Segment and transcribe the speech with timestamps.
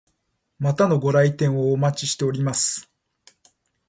[0.57, 2.89] またのご来店をお待ちしております。